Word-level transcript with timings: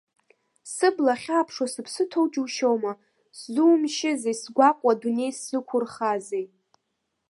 Сыбла 0.73 1.13
ахьааԥшуа 1.15 1.67
сыԥсы 1.73 2.03
ҭоу 2.09 2.25
џьушьоума, 2.31 2.93
сзумшьызеи, 3.37 4.35
сгәаҟуа 4.41 4.91
адунеи 4.95 5.31
сзықәурхазеи? 5.37 6.45